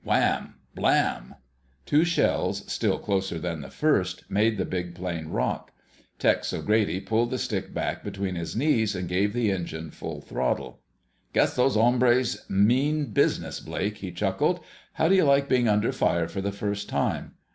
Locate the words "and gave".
8.95-9.31